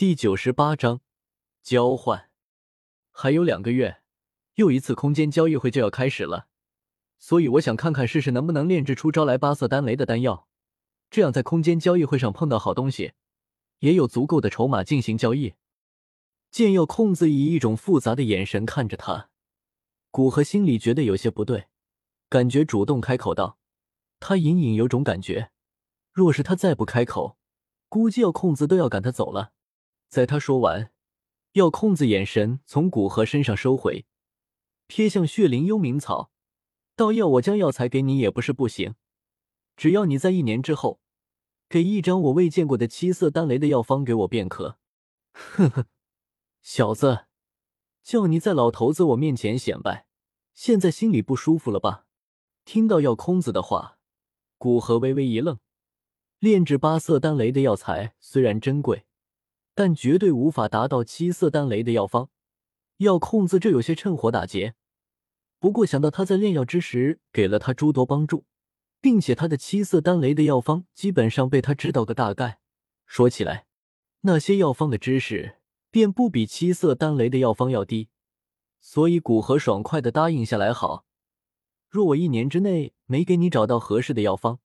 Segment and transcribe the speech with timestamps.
[0.00, 1.02] 第九十八章
[1.62, 2.30] 交换。
[3.10, 4.00] 还有两个月，
[4.54, 6.46] 又一次空间交易会就要开始了，
[7.18, 10.48] 所以我想看看试试能不能炼制出招来八色丹雷的丹药，
[11.10, 13.12] 这样在空间交易会上碰到好东西，
[13.80, 15.52] 也有足够的筹码进行交易。
[16.50, 19.28] 剑药控子以一种复杂的眼神看着他，
[20.10, 21.66] 古河心里觉得有些不对，
[22.30, 23.58] 感觉主动开口道
[24.18, 25.50] ：“他隐隐有种感觉，
[26.10, 27.36] 若是他再不开口，
[27.90, 29.52] 估计药控子都要赶他走了。”
[30.10, 30.90] 在他说完，
[31.52, 34.06] 药控子眼神从古河身上收回，
[34.88, 36.32] 瞥向血灵幽冥草，
[36.96, 38.96] 道：“要我将药材给你也不是不行，
[39.76, 41.00] 只要你在一年之后
[41.68, 44.78] 给一张我未见过的七色丹雷的药方给我便可。”
[45.32, 45.86] 呵呵，
[46.60, 47.26] 小子，
[48.02, 50.08] 叫你在老头子我面前显摆，
[50.52, 52.06] 现在心里不舒服了吧？
[52.64, 54.00] 听到药空子的话，
[54.58, 55.60] 古河微微一愣，
[56.40, 59.06] 炼制八色丹雷的药材虽然珍贵。
[59.74, 62.28] 但绝对无法达到七色丹雷的药方，
[62.98, 64.74] 药控子这有些趁火打劫。
[65.58, 68.44] 不过想到他在炼药之时给了他诸多帮助，
[69.00, 72.60] 并且他的七色丹雷的药方基本上被他知道个大概，
[73.06, 73.66] 说起来，
[74.22, 75.58] 那些药方的知识
[75.90, 78.08] 便不比七色丹雷的药方要低。
[78.80, 80.72] 所以古河爽快的答应下来。
[80.72, 81.04] 好，
[81.88, 84.58] 若我一年之内没给你找到合适的药方，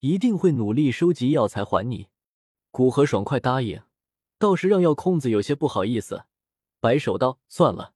[0.00, 2.08] 一定会努力收集药材还你。
[2.72, 3.80] 古河爽快答应。
[4.42, 6.24] 倒是让药控子有些不好意思，
[6.80, 7.94] 摆手道：“算了，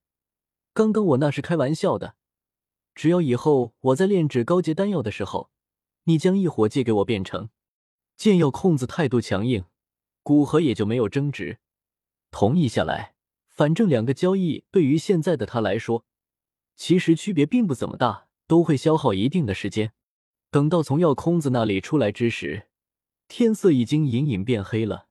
[0.73, 2.15] 刚刚我那是开玩笑的。
[2.95, 5.51] 只要以后我在炼制高阶丹药的时候，
[6.05, 7.51] 你将异火借给我便成。”
[8.17, 9.65] 见药控子态度强硬，
[10.23, 11.59] 古河也就没有争执，
[12.31, 13.17] 同意下来。
[13.49, 16.05] 反正两个交易对于现在的他来说，
[16.77, 19.93] 其实区别并不怎么大，都会消耗一定的时间。
[20.53, 22.69] 等到从药空子那里出来之时，
[23.27, 25.06] 天色已经隐隐变黑了。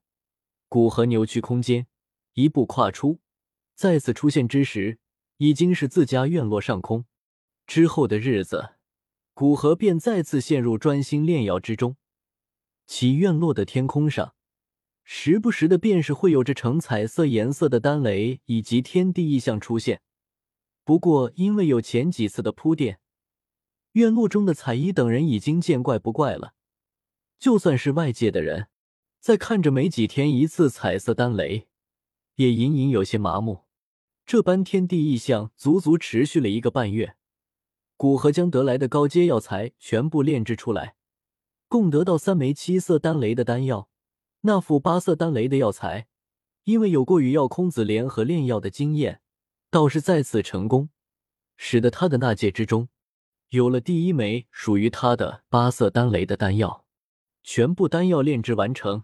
[0.68, 1.88] 古河扭曲空间，
[2.34, 3.20] 一步跨出，
[3.76, 5.00] 再次出现之时，
[5.38, 7.06] 已经是自家院落上空。
[7.68, 8.76] 之后的日子，
[9.34, 11.98] 古河便再次陷入专心炼药之中。
[12.86, 14.36] 其院落的天空上，
[15.04, 20.02] 时不时的便是会有着呈彩色颜色的丹雷以及天地异象出现。
[20.84, 23.00] 不过，因为有前几次的铺垫，
[23.94, 26.54] 院落中的彩衣等人已经见怪不怪了。
[27.40, 28.68] 就算是外界的人。
[29.26, 31.68] 在看着没几天一次彩色丹雷，
[32.36, 33.64] 也隐隐有些麻木。
[34.24, 37.16] 这般天地异象足足持续了一个半月。
[37.98, 40.94] 古河将得来的高阶药材全部炼制出来，
[41.68, 43.90] 共得到三枚七色丹雷的丹药。
[44.42, 46.06] 那副八色丹雷的药材，
[46.66, 49.22] 因为有过与药空子联合炼药的经验，
[49.72, 50.90] 倒是再次成功，
[51.58, 52.90] 使得他的那界之中
[53.50, 56.86] 有了第一枚属于他的八色丹雷的丹药。
[57.42, 59.04] 全部丹药炼制完成。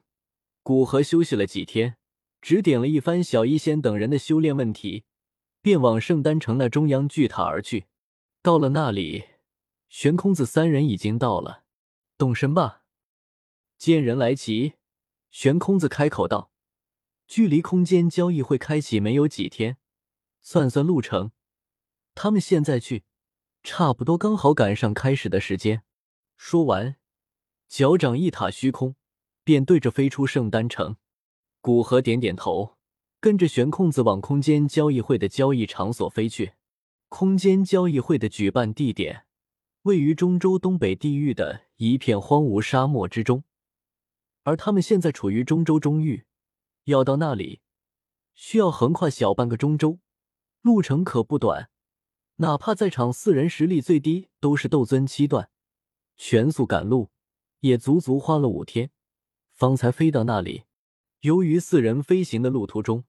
[0.63, 1.97] 古河休息了几天，
[2.39, 5.05] 指点了一番小医仙等人的修炼问题，
[5.61, 7.88] 便往圣丹城那中央巨塔而去。
[8.44, 9.25] 到了那里，
[9.89, 11.63] 玄空子三人已经到了。
[12.17, 12.83] 动身吧！
[13.79, 14.73] 见人来齐，
[15.31, 16.51] 玄空子开口道
[17.28, 19.78] ：“距离空间交易会开启没有几天，
[20.41, 21.31] 算算路程，
[22.13, 23.05] 他们现在去，
[23.63, 25.81] 差不多刚好赶上开始的时间。”
[26.38, 26.97] 说完，
[27.67, 28.95] 脚掌一踏虚空。
[29.44, 30.97] 便对着飞出圣丹城，
[31.62, 32.78] 古河点点头，
[33.19, 36.53] 跟着悬空子往空间交易会的交易场所飞去。
[37.09, 39.25] 空间交易会的举办地点
[39.81, 43.44] 位于中州东北地域的一片荒芜沙漠之中，
[44.44, 46.25] 而他们现在处于中州中域，
[46.85, 47.62] 要到那里
[48.34, 50.00] 需要横跨小半个中州，
[50.62, 51.69] 路程可不短。
[52.38, 55.50] 哪怕在场四人实力最低都是斗尊七段，
[56.16, 57.09] 全速赶路
[57.59, 58.90] 也足足花了五天。
[59.61, 60.63] 方才飞到那里，
[61.19, 63.03] 由于四人飞行的路途中，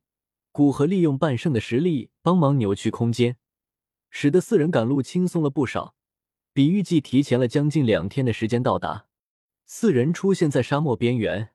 [0.51, 3.39] 古河利用半圣的实力帮忙扭曲空间，
[4.11, 5.95] 使得四人赶路轻松了不少，
[6.53, 9.07] 比预计提前了将近两天的时间到达。
[9.65, 11.55] 四人出现在沙漠边缘，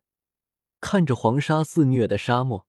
[0.82, 2.66] 看着黄沙肆虐的沙漠，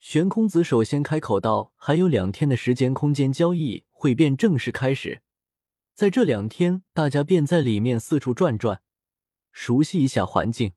[0.00, 5.22] 玄空子首先开口道：“还有两天的时间，空间交易会便正式开始。
[5.94, 8.82] 在这两天，大家便在里面四处转转，
[9.52, 10.72] 熟悉一下环境。”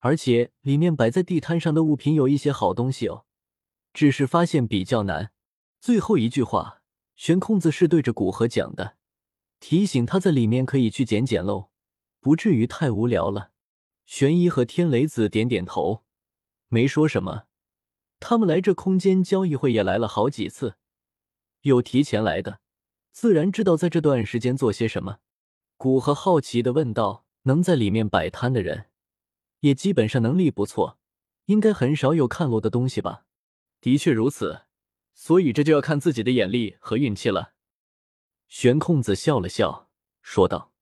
[0.00, 3.24] 而且里面摆在地摊上的物品有一些好东西哦，
[3.92, 5.32] 只是发现比较难。
[5.80, 6.82] 最后一句话，
[7.16, 8.96] 悬空子是对着古河讲的，
[9.60, 11.70] 提醒他在里面可以去捡捡漏，
[12.20, 13.50] 不至于太无聊了。
[14.06, 16.04] 玄一和天雷子点点头，
[16.68, 17.44] 没说什么。
[18.20, 20.76] 他们来这空间交易会也来了好几次，
[21.62, 22.60] 有提前来的，
[23.12, 25.18] 自然知道在这段时间做些什么。
[25.76, 28.86] 古河好奇的问道：“能在里面摆摊的人？”
[29.60, 30.98] 也基本上能力不错，
[31.46, 33.24] 应该很少有看漏的东西吧？
[33.80, 34.62] 的确如此，
[35.14, 37.54] 所以这就要看自己的眼力和运气了。
[38.48, 39.88] 玄空子笑了笑，
[40.22, 40.72] 说道：“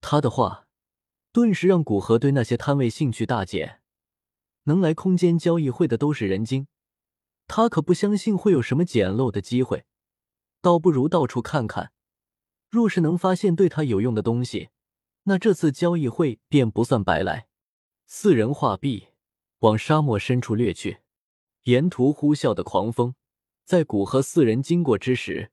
[0.00, 0.66] 他的话
[1.32, 3.80] 顿时让古河对那些摊位兴趣大减。
[4.64, 6.66] 能来空间交易会的都是人精，
[7.46, 9.84] 他可不相信会有什么捡漏的机会，
[10.60, 11.92] 倒不如到处看看。
[12.70, 14.70] 若是能发现对他有用的东西，
[15.24, 17.46] 那这次交易会便不算白来。”
[18.06, 19.08] 四人画壁
[19.60, 20.98] 往沙漠深处掠去，
[21.64, 23.14] 沿途呼啸的狂风，
[23.64, 25.50] 在古河四人经过之时。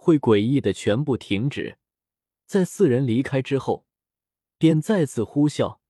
[0.00, 1.76] 会诡异的全部停止，
[2.46, 3.84] 在四人离开之后，
[4.56, 5.80] 便再次呼啸，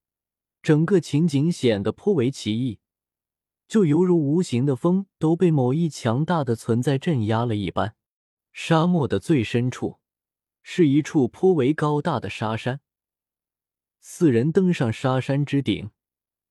[0.63, 2.79] 整个情景显得颇为奇异，
[3.67, 7.95] 就犹如无形的风都被某一强大的存在镇压了一般。
[8.51, 9.99] 沙漠的最深处
[10.63, 12.81] 是一处颇为高大的沙山，
[14.01, 15.91] 四人登上沙山之顶，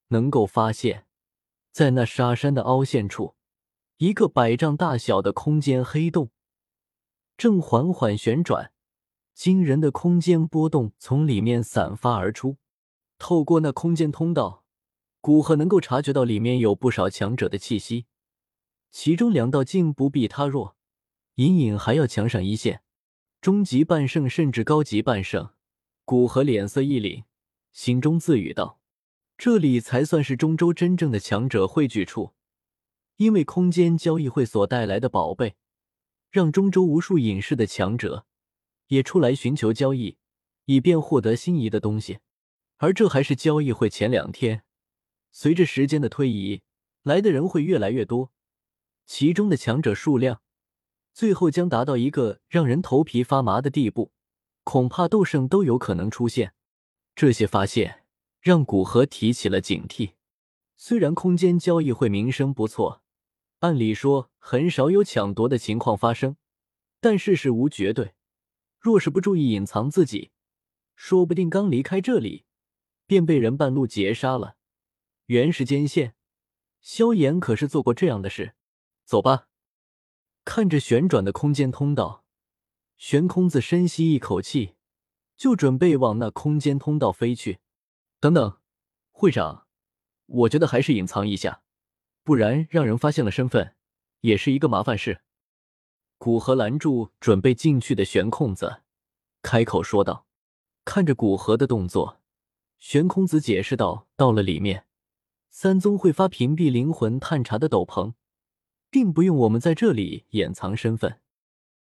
[0.09, 1.07] 能够发现，
[1.73, 3.35] 在那沙山的凹陷处，
[3.99, 6.31] 一个百丈大小的空间黑洞。
[7.37, 8.73] 正缓缓旋转，
[9.33, 12.57] 惊人的空间波动从里面散发而出。
[13.19, 14.65] 透过那空间通道，
[15.21, 18.07] 古河能够察觉到里面有不少强者的气息，
[18.91, 20.77] 其中两道竟不比他弱，
[21.35, 22.83] 隐隐还要强上一线。
[23.41, 25.51] 中级半圣甚至高级半圣，
[26.05, 27.25] 古河脸色一凛，
[27.73, 28.78] 心中自语道
[29.39, 32.35] ：“这里才算是中州真正的强者汇聚处，
[33.17, 35.55] 因为空间交易会所带来的宝贝。”
[36.31, 38.27] 让中州无数隐世的强者
[38.89, 40.19] 也出来寻求交易，
[40.67, 42.19] 以便获得心仪的东西。
[42.77, 44.63] 而这还是交易会前两天，
[45.33, 46.61] 随着时间的推移，
[47.03, 48.31] 来的人会越来越多，
[49.07, 50.43] 其中的强者数量
[51.15, 54.13] 最后将达到一个让人头皮发麻的地步，
[54.65, 56.53] 恐怕斗圣都有可能出现。
[57.15, 57.98] 这些发现
[58.41, 60.13] 让古河提起了警惕。
[60.77, 63.03] 虽然空间交易会名声不错。
[63.61, 66.37] 按理说很少有抢夺的情况发生，
[67.01, 68.15] 但世事无绝对。
[68.79, 70.31] 若是不注意隐藏自己，
[70.95, 72.45] 说不定刚离开这里
[73.07, 74.57] 便被人半路截杀了。
[75.27, 76.15] 原时间线，
[76.81, 78.55] 萧炎可是做过这样的事。
[79.05, 79.49] 走吧。
[80.45, 82.25] 看着旋转的空间通道，
[82.97, 84.77] 玄空子深吸一口气，
[85.37, 87.59] 就准备往那空间通道飞去。
[88.21, 88.59] 等等，
[89.13, 89.67] 会长，
[90.27, 91.63] 我觉得还是隐藏一下。
[92.25, 93.75] 不然让人发现了身份，
[94.21, 95.23] 也是一个麻烦事。
[96.19, 98.83] 古河拦住准备进去的玄空子，
[99.41, 100.27] 开口说道
[100.85, 102.21] ：“看着古河的动作，
[102.79, 104.87] 玄空子解释道：‘到了里面，
[105.49, 108.15] 三宗会发屏蔽灵魂探查的斗篷，
[108.91, 111.21] 并不用我们在这里掩藏身份。’”